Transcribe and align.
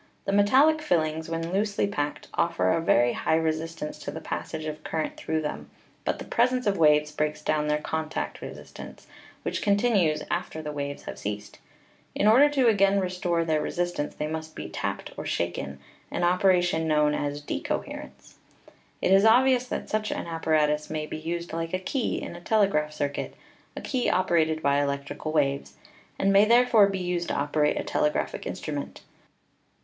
The 0.25 0.31
metallic 0.31 0.81
filings, 0.81 1.29
when 1.29 1.53
loosely 1.53 1.85
packed, 1.85 2.27
offer 2.33 2.71
a 2.71 2.81
very 2.81 3.13
high 3.13 3.35
resistance 3.35 3.99
to 3.99 4.09
the 4.09 4.19
passage 4.19 4.65
of 4.65 4.83
cur 4.83 4.97
rent 5.01 5.15
through 5.15 5.43
them, 5.43 5.69
but 6.05 6.17
the 6.17 6.25
presence 6.25 6.65
of 6.65 6.79
waves 6.79 7.11
breaks 7.11 7.43
down 7.43 7.67
their 7.67 7.77
contact 7.77 8.41
resistance, 8.41 9.05
which 9.43 9.61
continues 9.61 10.23
after 10.31 10.59
the 10.59 10.71
waves 10.71 11.03
have 11.03 11.19
ceased. 11.19 11.59
In 12.15 12.25
order 12.25 12.49
to 12.49 12.67
again 12.67 12.99
restore 12.99 13.45
their 13.45 13.61
re 13.61 13.69
WIRELESS 13.69 13.75
TELEGRAPHY 13.91 14.11
315 14.11 14.11
sistance 14.11 14.15
they 14.15 14.25
must 14.33 14.55
be 14.55 14.69
tapped 14.69 15.11
or 15.17 15.23
shaken, 15.23 15.77
an 16.09 16.23
operation 16.23 16.87
known 16.87 17.13
as 17.13 17.39
decoherence. 17.39 18.37
It 19.03 19.11
is 19.11 19.23
obvious 19.23 19.67
that 19.67 19.87
such 19.87 20.09
an 20.09 20.25
appa 20.25 20.49
ratus 20.49 20.89
may 20.89 21.05
be 21.05 21.17
used 21.19 21.53
like 21.53 21.75
a 21.75 21.79
key 21.79 22.19
in 22.19 22.35
a 22.35 22.41
telegraphic 22.41 22.93
circuit— 22.93 23.35
a 23.77 23.81
key 23.81 24.09
operated 24.09 24.63
by 24.63 24.81
electric 24.81 25.27
waves— 25.27 25.75
and 26.17 26.33
may 26.33 26.45
therefore 26.45 26.87
be 26.87 26.97
used 26.97 27.27
to 27.27 27.35
operate 27.35 27.79
a 27.79 27.83
telegraphic 27.83 28.47
instrument. 28.47 29.01